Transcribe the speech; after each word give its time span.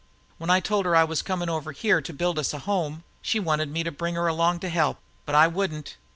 When 0.39 0.49
I 0.49 0.59
told 0.61 0.87
her 0.87 0.95
I 0.95 1.03
was 1.03 1.21
coming 1.21 1.47
over 1.47 1.71
here 1.73 2.01
to 2.01 2.11
build 2.11 2.39
us 2.39 2.55
a 2.55 2.57
home, 2.57 3.03
she 3.21 3.39
wanted 3.39 3.69
me 3.69 3.83
to 3.83 3.91
bring 3.91 4.15
her 4.15 4.25
along 4.27 4.61
to 4.61 4.69
help; 4.69 4.97
but 5.27 5.35
I 5.35 5.45
wouldn't. 5.45 5.95